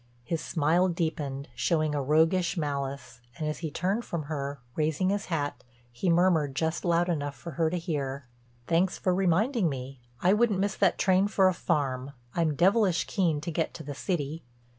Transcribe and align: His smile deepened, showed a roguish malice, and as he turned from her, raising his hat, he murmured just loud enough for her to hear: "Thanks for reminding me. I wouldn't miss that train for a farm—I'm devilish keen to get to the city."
His 0.23 0.41
smile 0.43 0.87
deepened, 0.87 1.47
showed 1.53 1.93
a 1.93 2.01
roguish 2.01 2.57
malice, 2.57 3.21
and 3.37 3.47
as 3.47 3.59
he 3.59 3.69
turned 3.69 4.03
from 4.03 4.23
her, 4.23 4.59
raising 4.75 5.11
his 5.11 5.25
hat, 5.25 5.63
he 5.91 6.09
murmured 6.09 6.55
just 6.55 6.83
loud 6.83 7.07
enough 7.07 7.35
for 7.35 7.51
her 7.51 7.69
to 7.69 7.77
hear: 7.77 8.27
"Thanks 8.65 8.97
for 8.97 9.13
reminding 9.13 9.69
me. 9.69 10.01
I 10.19 10.33
wouldn't 10.33 10.57
miss 10.59 10.75
that 10.77 10.97
train 10.97 11.27
for 11.27 11.47
a 11.49 11.53
farm—I'm 11.53 12.55
devilish 12.55 13.05
keen 13.05 13.41
to 13.41 13.51
get 13.51 13.75
to 13.75 13.83
the 13.83 13.93
city." 13.93 14.43